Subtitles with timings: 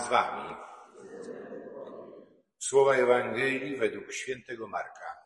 [0.00, 0.56] z wami.
[2.58, 5.16] Słowa Ewangelii według świętego Marka.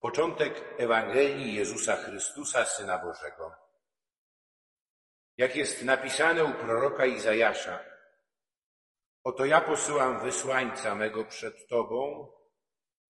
[0.00, 3.54] Początek Ewangelii Jezusa Chrystusa, Syna Bożego.
[5.36, 7.84] Jak jest napisane u proroka Izajasza,
[9.24, 12.28] oto ja posyłam wysłańca mego przed Tobą,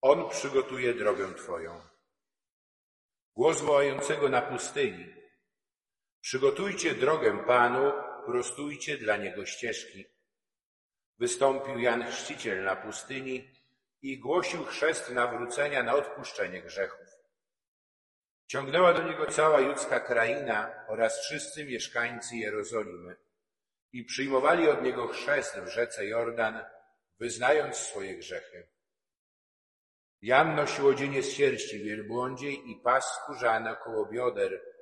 [0.01, 1.81] On przygotuje drogę Twoją.
[3.35, 5.14] Głos wołającego na pustyni.
[6.25, 7.91] Przygotujcie drogę Panu,
[8.25, 10.05] prostujcie dla Niego ścieżki.
[11.19, 13.51] Wystąpił Jan Chrzciciel na pustyni
[14.01, 17.07] i głosił chrzest nawrócenia na odpuszczenie grzechów.
[18.47, 23.15] Ciągnęła do niego cała judzka kraina oraz wszyscy mieszkańcy Jerozolimy
[23.93, 26.59] i przyjmowali od niego chrzest w rzece Jordan,
[27.19, 28.67] wyznając swoje grzechy.
[30.21, 34.74] Jan nosił odzienie z sierści wielbłądziej i pas skórzany koło bioder,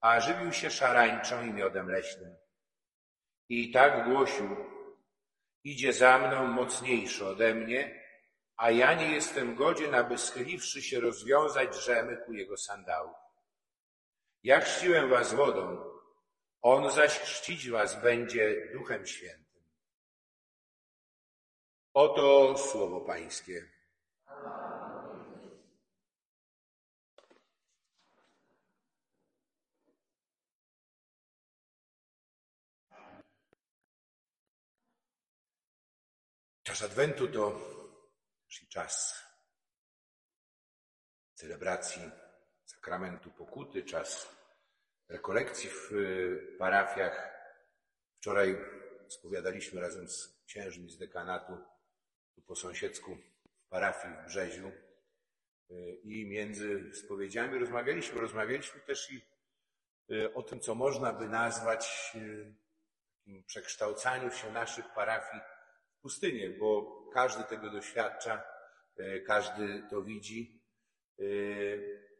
[0.00, 2.36] a żywił się szarańczą i miodem leśnym.
[3.48, 4.56] I tak głosił,
[5.64, 8.04] idzie za mną mocniejszy ode mnie,
[8.56, 13.16] a ja nie jestem godzien, aby schyliwszy się rozwiązać rzemyku jego sandałów.
[14.42, 15.84] Ja chrzciłem was wodą,
[16.62, 19.64] on zaś chrzcić was będzie Duchem Świętym.
[21.94, 23.79] Oto słowo Pańskie.
[36.80, 37.60] Czas Adwentu to
[38.68, 39.24] czas
[41.34, 42.02] celebracji
[42.64, 44.36] sakramentu pokuty, czas
[45.08, 47.30] rekolekcji w y, parafiach.
[48.16, 48.56] Wczoraj
[49.08, 51.58] spowiadaliśmy razem z księżmi z dekanatu
[52.34, 53.18] tu po sąsiedzku
[53.66, 54.72] w parafii w Brzeziu
[55.70, 58.20] y, i między spowiedziami rozmawialiśmy.
[58.20, 59.22] Rozmawialiśmy też i
[60.10, 62.16] y, o tym, co można by nazwać
[63.46, 65.42] przekształcaniu się naszych parafii
[66.02, 68.42] pustynię, bo każdy tego doświadcza,
[69.26, 70.62] każdy to widzi.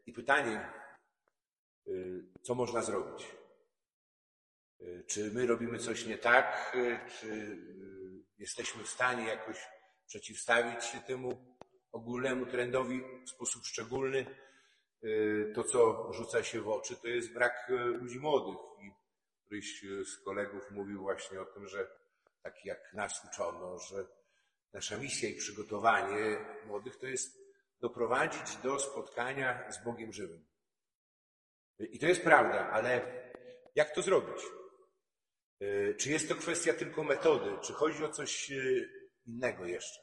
[0.05, 0.81] I pytanie,
[1.87, 3.35] Y, co można zrobić.
[5.07, 6.77] Czy my robimy coś nie tak,
[7.19, 7.57] czy
[8.37, 9.67] jesteśmy w stanie jakoś
[10.07, 11.57] przeciwstawić się temu
[11.91, 14.25] ogólnemu trendowi w sposób szczególny.
[15.55, 18.57] To, co rzuca się w oczy, to jest brak ludzi młodych.
[18.81, 18.91] I
[19.45, 21.87] któryś z kolegów mówił właśnie o tym, że
[22.43, 24.05] tak jak nas uczono, że
[24.73, 27.37] nasza misja i przygotowanie młodych to jest
[27.79, 30.45] doprowadzić do spotkania z Bogiem żywym.
[31.79, 33.01] I to jest prawda, ale
[33.75, 34.43] jak to zrobić?
[35.59, 38.55] E, czy jest to kwestia tylko metody, czy chodzi o coś e,
[39.25, 39.99] innego jeszcze?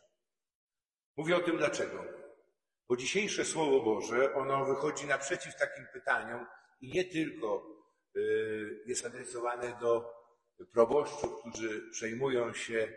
[1.16, 2.04] Mówię o tym dlaczego.
[2.88, 6.46] Bo dzisiejsze Słowo Boże, ono wychodzi naprzeciw takim pytaniom
[6.80, 7.66] i nie tylko
[8.16, 8.20] e,
[8.86, 10.17] jest adresowane do
[10.72, 12.88] proboszczów, którzy przejmują się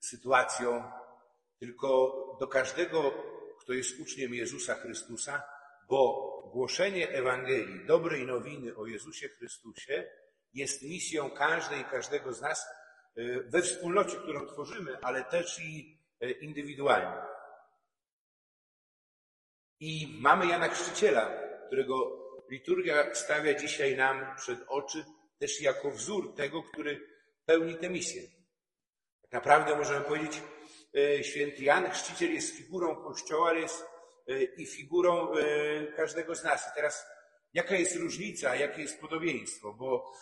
[0.00, 0.90] sytuacją,
[1.58, 3.14] tylko do każdego,
[3.60, 5.42] kto jest uczniem Jezusa Chrystusa,
[5.88, 10.10] bo głoszenie Ewangelii, dobrej nowiny o Jezusie Chrystusie
[10.54, 12.66] jest misją każdej i każdego z nas
[13.16, 17.22] e, we wspólnocie, którą tworzymy, ale też i e, indywidualnie.
[19.80, 25.04] I mamy Jana Chrzciciela, którego liturgia stawia dzisiaj nam przed oczy
[25.38, 27.08] też jako wzór tego, który
[27.46, 28.22] pełni tę misję.
[29.22, 30.42] Tak naprawdę możemy powiedzieć,
[30.96, 33.84] e, święty Jan Chrzciciel jest figurą Kościoła, ale jest
[34.28, 36.68] E, i figurą e, każdego z nas.
[36.72, 37.06] I teraz,
[37.54, 40.12] jaka jest różnica, jakie jest podobieństwo, bo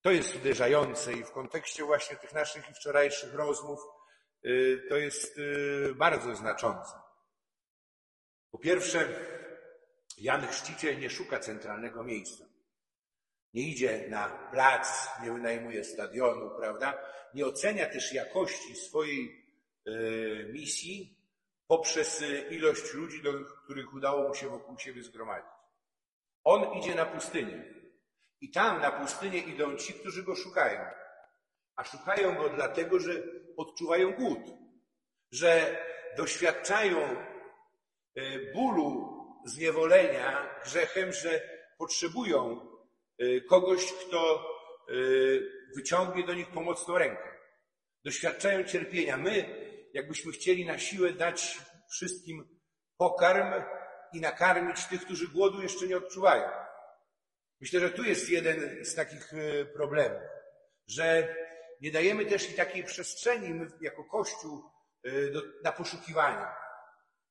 [0.00, 3.80] to jest uderzające i w kontekście właśnie tych naszych wczorajszych rozmów
[4.88, 5.40] to jest
[5.94, 6.92] bardzo znaczące.
[8.50, 9.08] Po pierwsze,
[10.18, 12.44] Jan Chrzciciel nie szuka centralnego miejsca.
[13.54, 16.98] Nie idzie na plac, nie wynajmuje stadionu, prawda?
[17.34, 19.46] Nie ocenia też jakości swojej
[20.52, 21.16] misji
[21.66, 23.32] poprzez y, ilość ludzi, do
[23.64, 25.50] których udało mu się wokół siebie zgromadzić.
[26.44, 27.74] On idzie na pustynię.
[28.40, 30.80] I tam na pustynię idą ci, którzy go szukają.
[31.76, 33.12] A szukają go dlatego, że
[33.56, 34.40] odczuwają głód,
[35.32, 35.78] że
[36.16, 37.16] doświadczają
[38.18, 41.40] y, bólu, zniewolenia grzechem, że
[41.78, 42.68] potrzebują
[43.48, 44.50] kogoś, kto
[45.76, 47.36] wyciągnie do nich pomocną rękę.
[48.04, 49.16] Doświadczają cierpienia.
[49.16, 51.58] My jakbyśmy chcieli na siłę dać
[51.90, 52.58] wszystkim
[52.96, 53.64] pokarm
[54.12, 56.50] i nakarmić tych, którzy głodu jeszcze nie odczuwają.
[57.60, 60.22] Myślę, że tu jest jeden z takich e, problemów,
[60.86, 61.36] że
[61.80, 64.70] nie dajemy też i takiej przestrzeni my jako Kościół
[65.32, 66.46] do, na poszukiwanie,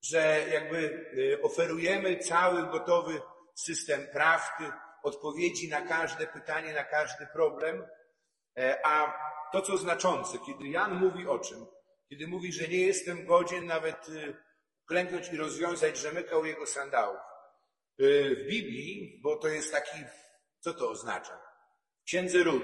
[0.02, 1.06] że jakby
[1.44, 3.22] oferujemy cały gotowy
[3.56, 4.72] system prawdy,
[5.06, 7.88] odpowiedzi na każde pytanie, na każdy problem,
[8.58, 9.14] e, a
[9.52, 11.66] to, co znaczące, kiedy Jan mówi o czym?
[12.10, 14.36] Kiedy mówi, że nie jestem godzien nawet y,
[14.86, 17.20] klęknąć i rozwiązać rzemyka u jego sandałów.
[18.02, 19.98] Y, w Biblii, bo to jest taki,
[20.60, 21.42] co to oznacza?
[22.02, 22.64] W Księdze Ród.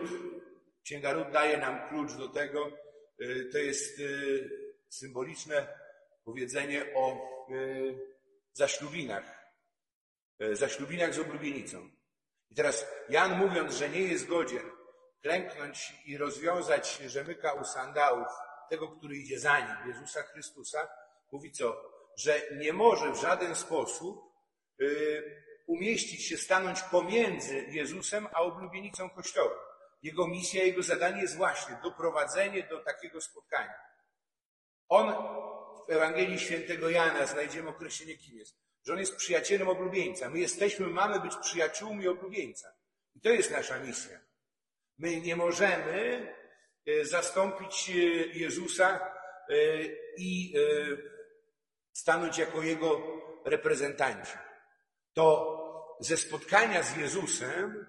[0.83, 2.71] Księga Ród daje nam klucz do tego.
[3.21, 4.01] Y, to jest
[4.89, 5.67] symboliczne
[6.23, 7.31] powiedzenie o
[8.53, 9.55] zaślubinach.
[10.51, 11.89] Zaślubinach z oblubienicą.
[12.51, 14.71] I teraz Jan mówiąc, że nie jest godzien
[15.21, 18.27] klęknąć i rozwiązać rzemyka u sandałów
[18.69, 20.89] tego, który idzie za nim, Jezusa Chrystusa,
[21.31, 21.91] mówi co?
[22.17, 24.33] Że nie może w żaden sposób
[24.81, 29.55] y, umieścić się, stanąć pomiędzy Jezusem a oblubienicą Kościoła.
[30.03, 33.75] Jego misja, jego zadanie jest właśnie doprowadzenie do takiego spotkania.
[34.89, 35.13] On
[35.87, 38.70] w Ewangelii Świętego Jana znajdziemy określenie, kim jest.
[38.85, 40.29] Że on jest przyjacielem oblubieńca.
[40.29, 42.73] My jesteśmy, mamy być przyjaciółmi oblubieńca.
[43.15, 44.19] I to jest nasza misja.
[44.97, 46.27] My nie możemy
[46.85, 47.93] e, zastąpić e,
[48.37, 48.99] Jezusa
[49.49, 49.55] e,
[50.17, 50.53] i
[51.93, 53.01] stanąć jako Jego
[53.45, 54.33] reprezentanci.
[55.13, 55.57] To
[55.99, 57.85] ze spotkania z Jezusem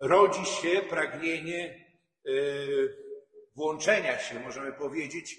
[0.00, 1.84] rodzi się pragnienie
[3.56, 5.36] włączenia się, możemy powiedzieć,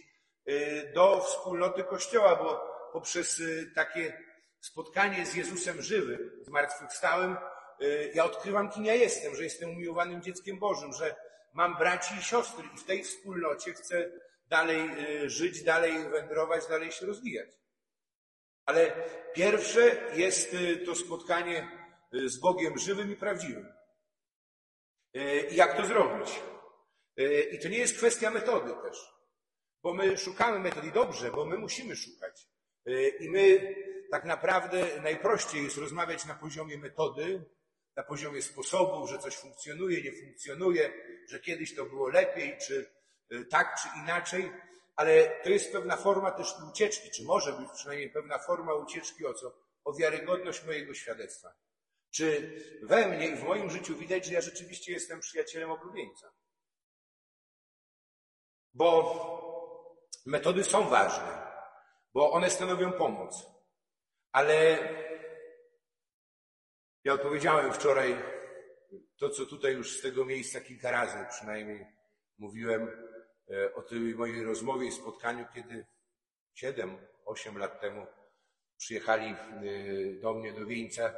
[0.94, 3.42] do wspólnoty Kościoła, bo poprzez
[3.76, 4.24] takie
[4.60, 7.38] spotkanie z Jezusem żywym, zmartwychwstałym,
[7.82, 11.16] Y, ja odkrywam, kim ja jestem, że jestem umiłowanym dzieckiem Bożym, że
[11.54, 14.12] mam braci i siostry i w tej wspólnocie chcę
[14.48, 14.90] dalej
[15.24, 17.50] y, żyć, dalej wędrować, dalej się rozwijać.
[18.66, 18.92] Ale
[19.34, 21.72] pierwsze jest y, to spotkanie
[22.12, 23.74] z Bogiem żywym i prawdziwym.
[25.52, 26.42] I jak to zrobić?
[27.52, 29.14] I to nie jest kwestia metody też,
[29.84, 32.49] bo my szukamy metody dobrze, bo my musimy szukać.
[33.20, 33.76] I my
[34.12, 37.46] tak naprawdę najprościej jest rozmawiać na poziomie metody,
[37.96, 40.94] na poziomie sposobów, że coś funkcjonuje, nie funkcjonuje,
[41.28, 42.92] że kiedyś to było lepiej, czy
[43.32, 44.52] y, tak, czy inaczej,
[44.96, 49.34] ale to jest pewna forma też ucieczki, czy może być przynajmniej pewna forma ucieczki o
[49.34, 49.54] co?
[49.84, 51.54] O wiarygodność mojego świadectwa.
[52.12, 52.54] Czy
[52.84, 56.32] we mnie i w moim życiu widać, że ja rzeczywiście jestem przyjacielem oblubieńca?
[58.74, 61.39] Bo metody są ważne,
[62.14, 63.46] bo one stanowią pomoc,
[64.32, 64.78] ale
[67.04, 68.16] ja odpowiedziałem wczoraj
[69.18, 71.86] to, co tutaj już z tego miejsca kilka razy przynajmniej
[72.38, 72.88] mówiłem
[73.52, 75.86] e, o tej mojej rozmowie i spotkaniu, kiedy
[76.54, 78.08] siedem, osiem lat temu
[78.78, 79.36] przyjechali e,
[80.22, 81.14] do mnie do Wieńca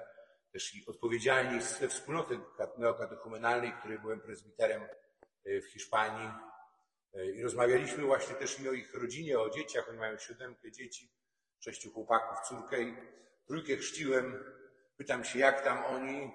[0.51, 2.39] też i odpowiedzialni ze wspólnoty
[2.77, 4.81] neokatechumenalnej, której byłem prezbiterem
[5.45, 6.29] e, w Hiszpanii.
[7.35, 9.89] I rozmawialiśmy właśnie też i o ich rodzinie, o dzieciach.
[9.89, 11.11] Oni mają siódemkę dzieci,
[11.59, 12.95] sześciu chłopaków, córkę i
[13.47, 14.43] trójkę chrzciłem
[15.01, 16.31] Pytam się, jak tam oni,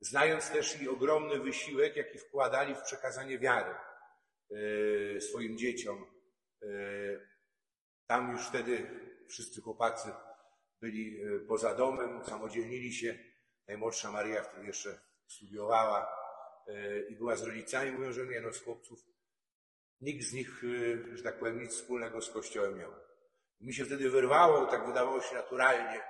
[0.00, 3.74] znając też i ogromny wysiłek, jaki wkładali w przekazanie wiary
[4.50, 6.06] e, swoim dzieciom.
[6.62, 6.66] E,
[8.06, 8.86] tam już wtedy
[9.28, 10.08] wszyscy chłopacy
[10.80, 13.18] byli e, poza domem, samodzielnili się.
[13.68, 16.26] Najmłodsza Maria wtedy jeszcze studiowała
[17.08, 17.90] i była z rodzicami.
[17.90, 19.04] Mówią, że nie, no z chłopców
[20.00, 20.62] nikt z nich,
[21.12, 22.92] że tak powiem, nic wspólnego z Kościołem miał.
[23.60, 26.00] mi się wtedy wyrwało, tak wydawało się naturalnie,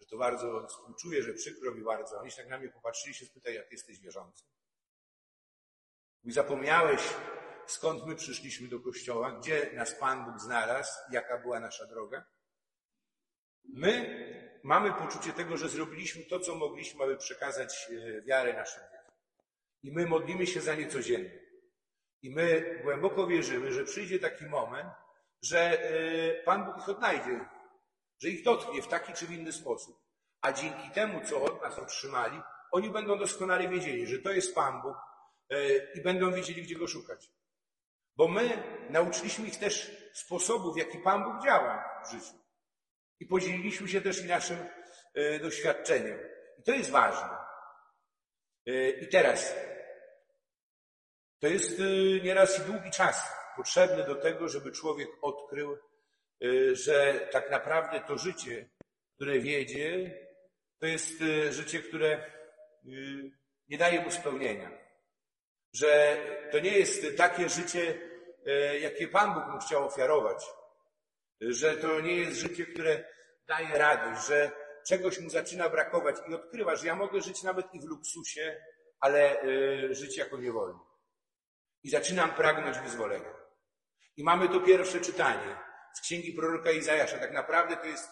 [0.00, 2.20] że to bardzo współczuję, że przykro mi bardzo.
[2.20, 4.44] Oni się tak na mnie popatrzyli się spytali, jak jesteś wierzący.
[6.24, 7.00] I zapomniałeś,
[7.66, 12.24] skąd my przyszliśmy do kościoła, gdzie nas Pan Bóg znalazł, jaka była nasza droga.
[13.64, 14.24] My
[14.62, 19.14] mamy poczucie tego, że zrobiliśmy to, co mogliśmy, aby przekazać e, wiarę naszym dzieciom.
[19.82, 21.43] I my modlimy się za nie codziennie.
[22.24, 24.88] I my głęboko wierzymy, że przyjdzie taki moment,
[25.42, 27.40] że e, Pan Bóg ich odnajdzie
[28.22, 30.00] że ich dotknie w taki czy w inny sposób.
[30.40, 32.40] A dzięki temu, co od nas otrzymali,
[32.72, 34.96] oni będą doskonale wiedzieli, że to jest Pan Bóg
[35.50, 37.30] e, i będą wiedzieli, gdzie go szukać.
[38.16, 42.38] Bo my nauczyliśmy ich też sposobów, w jaki Pan Bóg działa w życiu.
[43.20, 44.58] I podzieliliśmy się też i naszym
[45.14, 46.18] e, doświadczeniem.
[46.58, 47.44] I to jest ważne.
[49.00, 49.54] I teraz,
[51.44, 51.82] to jest
[52.22, 55.76] nieraz i długi czas potrzebny do tego, żeby człowiek odkrył
[56.44, 58.68] Y, że tak naprawdę to życie,
[59.14, 60.14] które wiedzie,
[60.78, 62.30] to jest y, życie, które
[62.86, 63.30] y,
[63.68, 64.70] nie daje mu spełnienia.
[65.72, 66.16] Że
[66.52, 68.00] to nie jest takie życie,
[68.80, 70.44] jakie Pan Bóg mu chciał ofiarować.
[71.40, 73.04] Że to nie jest życie, które
[73.48, 74.50] daje radość, że
[74.86, 78.60] czegoś mu zaczyna brakować i odkrywa, że ja mogę żyć nawet i w luksusie,
[79.00, 79.42] ale
[79.94, 80.93] żyć jako niewolnik.
[81.84, 83.34] I zaczynam pragnąć wyzwolenia.
[84.16, 85.56] I mamy to pierwsze czytanie
[85.94, 87.18] z księgi proroka Izajasza.
[87.18, 88.08] Tak naprawdę to jest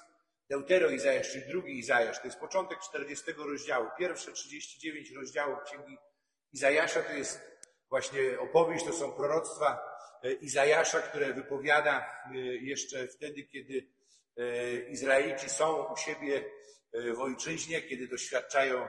[0.51, 3.89] Deutero Izajasz, czyli drugi Izajasz, to jest początek 40 rozdziału.
[3.99, 5.99] Pierwsze 39 rozdziałów Księgi
[6.53, 7.41] Izajasza to jest
[7.89, 9.81] właśnie opowieść, to są proroctwa
[10.23, 13.89] e, Izajasza, które wypowiada e, jeszcze wtedy, kiedy
[14.37, 16.45] e, Izraelici są u siebie
[17.15, 18.89] w ojczyźnie, kiedy doświadczają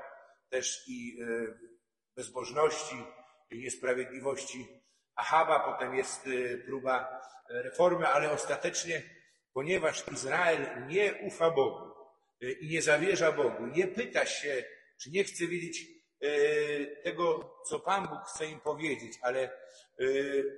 [0.50, 1.20] też i
[2.16, 2.96] bezbożności,
[3.60, 4.68] niesprawiedliwości.
[5.16, 6.30] Ahaba, potem jest
[6.66, 9.04] próba reformy, ale ostatecznie
[9.54, 11.92] ponieważ Izrael nie ufa Bogu
[12.42, 14.64] e, i nie zawierza Bogu, nie pyta się,
[15.02, 15.86] czy nie chce wiedzieć
[16.22, 16.28] e,
[16.86, 19.50] tego, co Pan Bóg chce im powiedzieć, ale e,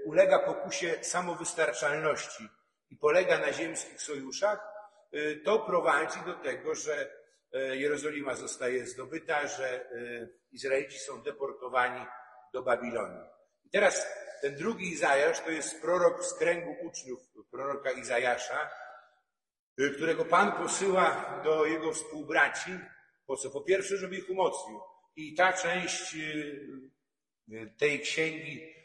[0.05, 2.49] ulega pokusie samowystarczalności
[2.89, 4.75] i polega na ziemskich sojuszach,
[5.45, 7.11] to prowadzi do tego, że
[7.53, 9.89] Jerozolima zostaje zdobyta, że
[10.51, 12.05] Izraelici są deportowani
[12.55, 13.25] do Babilonii.
[13.65, 14.07] I teraz
[14.41, 17.19] ten drugi Izajasz to jest prorok z kręgu uczniów
[17.51, 18.69] proroka Izajasza,
[19.79, 22.71] Y, którego Pan posyła do jego współbraci,
[23.25, 23.50] po co?
[23.50, 24.79] Po pierwsze, żeby ich umocnił.
[25.15, 26.19] I ta część y,
[27.51, 28.75] y, tej księgi,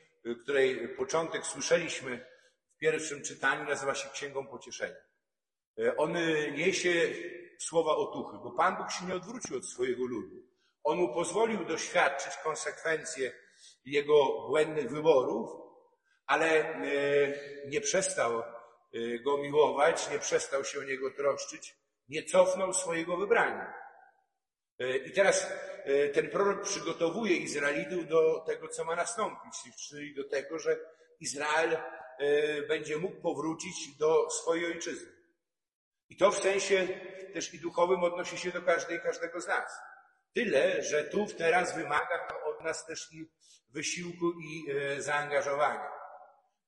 [0.42, 2.26] której początek słyszeliśmy
[2.74, 4.96] w pierwszym czytaniu, nazywa się Księgą Pocieszenia.
[5.96, 6.12] On
[6.56, 7.14] niesie
[7.58, 10.36] słowa otuchy, bo Pan Bóg się nie odwrócił od swojego ludu.
[10.84, 13.32] On mu pozwolił doświadczyć konsekwencje
[13.84, 15.50] jego błędnych wyborów,
[16.26, 16.80] ale
[17.66, 18.42] nie przestał
[18.94, 21.76] Y, go miłować, nie przestał się o niego troszczyć,
[22.08, 23.74] nie cofnął swojego wybrania.
[24.80, 25.52] Y, I teraz
[26.14, 29.54] ten prorok przygotowuje Izraelitów do tego, co ma nastąpić,
[29.88, 30.76] czyli do tego, że
[31.20, 31.76] Izrael
[32.68, 35.12] będzie mógł powrócić do swojej ojczyzny.
[36.08, 36.88] I to w sensie
[37.32, 39.78] też i duchowym odnosi się do każdej każdego z nas.
[40.34, 43.30] Tyle, że tu teraz wymaga to od nas też i
[43.70, 44.66] wysiłku i
[44.98, 45.88] zaangażowania.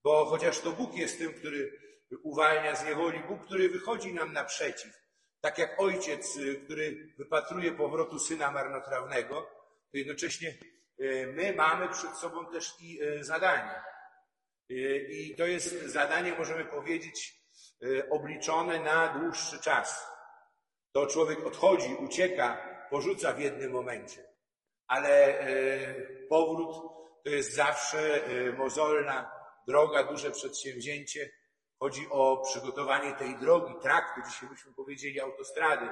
[0.04, 1.78] Bo chociaż to Bóg jest tym, który
[2.22, 4.92] uwalnia z niewoli, Bóg, który wychodzi nam naprzeciw.
[5.40, 9.42] Tak jak ojciec, y, który wypatruje powrotu syna marnotrawnego,
[9.90, 10.54] to jednocześnie
[11.00, 13.82] y, my mamy przed sobą też i zadanie.
[15.08, 17.42] I to jest zadanie, możemy powiedzieć,
[18.10, 20.06] obliczone na dłuższy czas.
[20.92, 24.31] To człowiek odchodzi, ucieka, porzuca w jednym momencie.
[24.92, 25.44] Ale
[26.28, 26.76] powrót
[27.24, 28.20] to jest zawsze
[28.58, 29.30] mozolna
[29.66, 31.30] droga, duże przedsięwzięcie,
[31.82, 35.88] Chodzi o przygotowanie tej drogi, traktu, dzisiaj byśmy powiedzieli autostrady,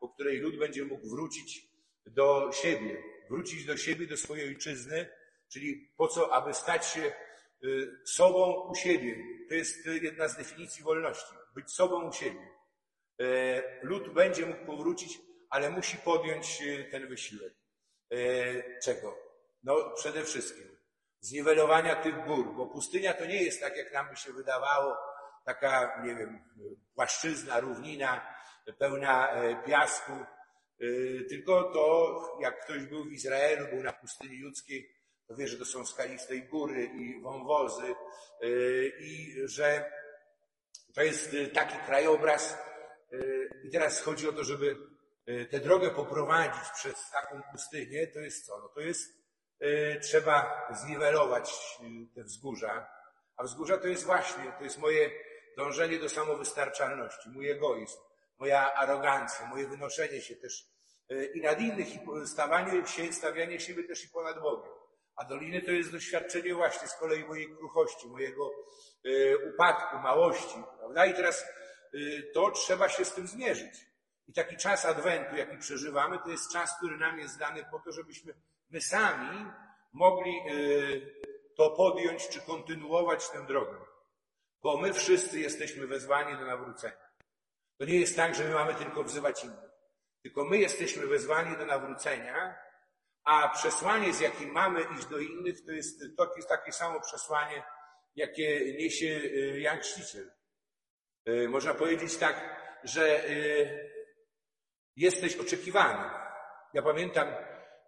[0.00, 1.66] po której lud będzie mógł wrócić
[2.06, 5.08] do siebie, wrócić do siebie, do swojej ojczyzny,
[5.52, 7.12] czyli po co, aby stać się
[7.64, 9.16] y, sobą u siebie.
[9.48, 11.34] To jest jedna z definicji wolności.
[11.54, 12.48] Być sobą u siebie.
[13.20, 15.18] E, lud będzie mógł powrócić,
[15.50, 17.54] ale musi podjąć ten wysiłek.
[18.12, 19.18] E, czego?
[19.62, 20.76] No, przede wszystkim
[21.20, 24.96] zniwelowania tych gór, bo pustynia to nie jest tak, jak nam by się wydawało,
[25.44, 26.44] taka, nie wiem,
[26.94, 28.34] płaszczyzna, równina
[28.78, 30.24] pełna e, piasku, e,
[31.28, 34.96] tylko to, jak ktoś był w Izraelu, był na pustyni ludzkiej,
[35.28, 37.94] to wie, że to są skaliste góry i wąwozy
[39.00, 39.92] i że
[40.94, 42.58] to jest taki krajobraz.
[43.64, 44.76] I teraz chodzi o to, żeby
[45.50, 48.58] tę drogę poprowadzić przez taką pustynię, to jest co?
[48.58, 49.12] No to jest,
[50.02, 51.78] trzeba zniwelować
[52.14, 52.88] te wzgórza,
[53.36, 55.10] a wzgórza to jest właśnie, to jest moje
[55.56, 57.98] dążenie do samowystarczalności, mój egoizm,
[58.38, 60.72] moja arogancja, moje wynoszenie się też
[61.34, 64.72] i nad innych, i stawanie się, stawianie siebie też i ponad Bogiem.
[65.16, 68.50] A doliny to jest doświadczenie właśnie z kolei mojej kruchości, mojego
[69.54, 71.06] upadku, małości, prawda?
[71.06, 71.44] I teraz
[72.34, 73.91] to trzeba się z tym zmierzyć.
[74.32, 77.92] I taki czas Adwentu, jaki przeżywamy, to jest czas, który nam jest dany po to,
[77.92, 78.34] żebyśmy
[78.70, 79.46] my sami
[79.92, 80.34] mogli
[81.56, 83.76] to podjąć, czy kontynuować tę drogę.
[84.62, 87.08] Bo my wszyscy jesteśmy wezwani do nawrócenia.
[87.78, 89.70] To nie jest tak, że my mamy tylko wzywać innych.
[90.22, 92.58] Tylko my jesteśmy wezwani do nawrócenia,
[93.24, 97.62] a przesłanie, z jakim mamy iść do innych, to jest, to jest takie samo przesłanie,
[98.16, 100.30] jakie niesie y, Jan Chrzciciel.
[101.28, 103.28] Y, można powiedzieć tak, że
[104.96, 106.10] jesteś oczekiwany.
[106.74, 107.28] Ja pamiętam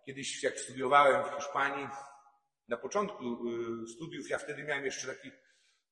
[0.06, 1.88] kiedyś, jak studiowałem w Hiszpanii,
[2.68, 3.25] na początku
[3.87, 5.30] studiów, ja wtedy miałem jeszcze taki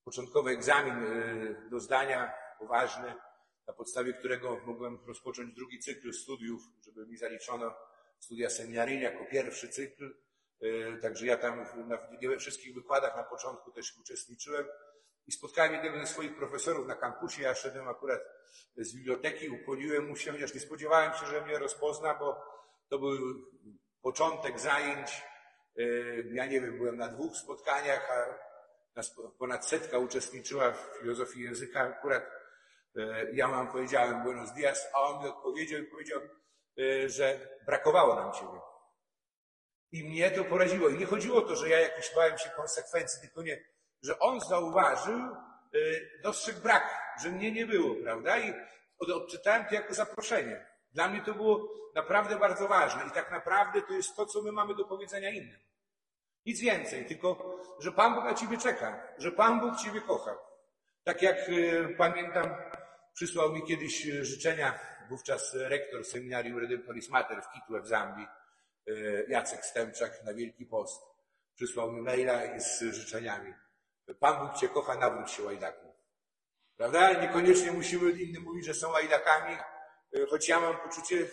[0.04, 3.14] początkowy egzamin y, do zdania, poważny,
[3.66, 7.75] na podstawie którego mogłem rozpocząć drugi cykl studiów, żeby mi zaliczono
[8.19, 10.14] studia seminaryjne jako pierwszy cykl.
[10.62, 14.66] Y, także ja tam na we wszystkich wykładach na początku też uczestniczyłem
[15.26, 17.43] i spotkałem jednego ze swoich profesorów na kampusie.
[17.43, 18.21] Ja szedłem akurat
[18.76, 22.45] z biblioteki, ukłoniłem mu się, chociaż nie spodziewałem się, że mnie rozpozna, bo
[22.88, 23.17] to był
[24.02, 25.23] początek zajęć.
[25.79, 29.00] Y, ja nie wiem, byłem na dwóch spotkaniach, a
[29.38, 32.43] ponad setka uczestniczyła w filozofii języka akurat
[32.97, 36.21] E, Ja mam powiedziałem Buenos Dias, a on mi odpowiedział i powiedział,
[36.79, 38.61] e, że brakowało nam Ciebie.
[39.93, 40.88] I mnie to poraziło.
[40.88, 43.64] I nie chodziło o to, że ja jakiś bałem się konsekwencji, tylko nie,
[44.03, 45.19] że on zauważył,
[45.75, 48.39] y, dostrzegł brak, że mnie nie było, prawda?
[48.39, 48.55] I
[48.99, 50.67] od- odczytałem to jako zaproszenie.
[50.93, 53.03] Dla mnie to było naprawdę bardzo ważne.
[53.09, 55.61] I tak naprawdę to jest to, co my mamy do powiedzenia innym.
[56.47, 60.37] Nic więcej, tylko, że Pan Bóg na Ciebie czeka, że Pan Bóg Ciebie kocha.
[61.05, 62.55] Tak jak y, pamiętam,
[63.15, 64.79] przysłał mi kiedyś y, życzenia
[65.09, 68.27] wówczas rektor seminarium Redemptoris Mater w Kitwe w Zambii,
[68.89, 71.03] y, Jacek Stępczak na Wielki Post.
[71.55, 73.55] Przysłał mi maila z życzeniami.
[74.21, 75.93] Pan Bóg Cię kocha, nawróć się łajdaku.
[76.77, 77.13] Prawda?
[77.13, 79.57] Niekoniecznie musimy innym mówić, że są łajdakami,
[80.17, 81.27] y, choć ja mam poczucie,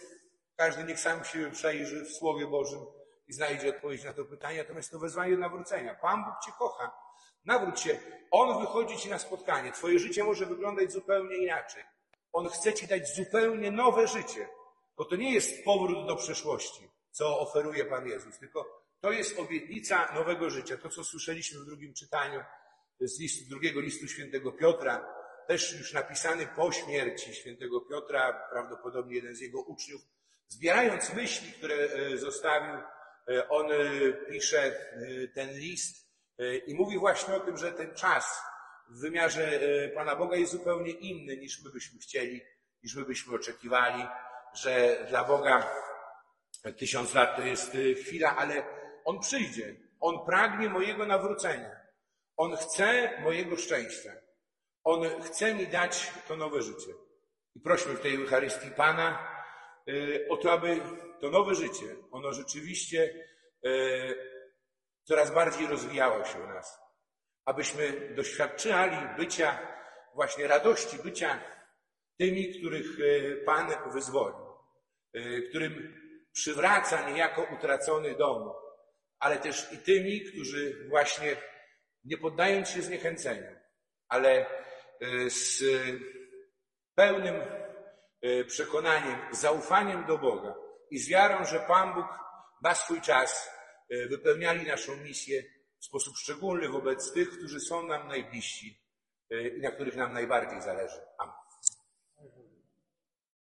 [0.56, 2.80] każdy niech sam się przejrzy w Słowie Bożym
[3.28, 5.96] i znajdzie odpowiedź na to pytanie, natomiast to wezwanie do nawrócenia.
[5.96, 6.92] Pan Bóg Cię kocha.
[7.46, 8.00] Nawróć się.
[8.32, 9.72] On wychodzi Ci na spotkanie.
[9.72, 11.84] Twoje życie może wyglądać zupełnie inaczej.
[12.34, 14.50] On chce Ci dać zupełnie nowe życie.
[14.98, 20.14] Bo to nie jest powrót do przeszłości, co oferuje Pan Jezus, tylko to jest obietnica
[20.14, 20.78] nowego życia.
[20.78, 22.44] To, co słyszeliśmy w drugim czytaniu
[23.02, 29.36] z listu, drugiego listu świętego Piotra, też już napisany po śmierci świętego Piotra, prawdopodobnie jeden
[29.36, 30.02] z jego uczniów,
[30.48, 33.76] zbierając myśli, które e, zostawił, e, on e,
[34.30, 34.72] pisze
[35.34, 36.10] ten list
[36.68, 38.42] i mówi właśnie o tym, że ten czas
[38.90, 39.60] w wymiarze
[39.96, 42.42] Pana Boga jest zupełnie inny niż my byśmy chcieli,
[42.84, 44.08] niż my byśmy oczekiwali,
[44.54, 45.72] że dla Boga
[46.78, 48.64] tysiąc lat to jest chwila, ale
[49.06, 49.76] On przyjdzie.
[50.00, 51.79] On pragnie mojego nawrócenia.
[52.40, 54.12] On chce mojego szczęścia.
[54.84, 56.92] On chce mi dać to nowe życie.
[57.56, 59.32] I prośmy w tej Eucharystii Pana
[59.90, 60.82] y, o to, aby
[61.22, 63.14] to nowe życie, ono rzeczywiście
[63.66, 64.16] y,
[65.04, 66.80] coraz bardziej rozwijało się u nas.
[67.46, 69.60] Abyśmy doświadczali bycia,
[70.16, 71.44] właśnie radości bycia
[72.18, 74.46] tymi, których y, Pan wyzwolił,
[75.50, 76.00] którym
[76.34, 78.52] przywraca niejako utracony dom,
[79.20, 81.38] ale też i tymi, którzy właśnie
[82.04, 83.56] nie poddając się zniechęceniu,
[84.08, 84.46] ale
[85.04, 85.64] y, z
[86.96, 87.36] pełnym
[88.26, 90.56] y, przekonaniem, zaufaniem do Boga
[90.92, 92.06] i z wiarą, że Pan Bóg
[92.64, 93.52] ma swój czas,
[93.94, 95.44] y, wypełniali naszą misję
[95.80, 98.84] w sposób szczególny wobec tych, którzy są nam najbliżsi
[99.58, 101.02] i na których nam najbardziej zależy.
[101.20, 101.39] Amen.